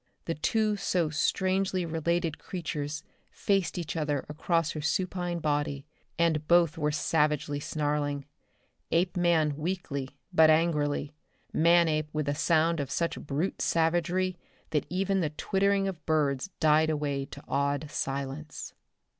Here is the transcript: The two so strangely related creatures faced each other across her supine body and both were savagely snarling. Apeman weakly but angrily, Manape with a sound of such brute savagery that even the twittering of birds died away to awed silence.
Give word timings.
The 0.25 0.33
two 0.33 0.77
so 0.77 1.11
strangely 1.11 1.85
related 1.85 2.39
creatures 2.39 3.03
faced 3.29 3.77
each 3.77 3.95
other 3.95 4.25
across 4.27 4.71
her 4.71 4.81
supine 4.81 5.37
body 5.37 5.85
and 6.17 6.47
both 6.47 6.75
were 6.75 6.91
savagely 6.91 7.59
snarling. 7.59 8.25
Apeman 8.91 9.57
weakly 9.57 10.09
but 10.33 10.49
angrily, 10.49 11.13
Manape 11.53 12.09
with 12.13 12.27
a 12.27 12.33
sound 12.33 12.79
of 12.79 12.89
such 12.89 13.19
brute 13.21 13.61
savagery 13.61 14.39
that 14.71 14.87
even 14.89 15.19
the 15.21 15.29
twittering 15.29 15.87
of 15.87 16.03
birds 16.07 16.49
died 16.59 16.89
away 16.89 17.25
to 17.25 17.43
awed 17.47 17.87
silence. 17.91 18.73